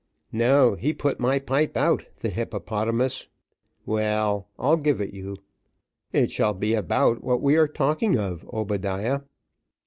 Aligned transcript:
"No: 0.31 0.73
he 0.73 0.93
put 0.93 1.19
my 1.19 1.37
pipe 1.37 1.77
out, 1.77 2.09
the 2.21 2.29
hippopotamus. 2.31 3.27
Well, 3.85 4.47
I'll 4.57 4.77
give 4.77 4.99
it 4.99 5.13
you 5.13 5.37
it 6.11 6.31
shall 6.31 6.55
be 6.55 6.73
about 6.73 7.23
what 7.23 7.39
we 7.39 7.55
are 7.55 7.67
talking 7.67 8.17
of, 8.17 8.43
Obadiah." 8.51 9.19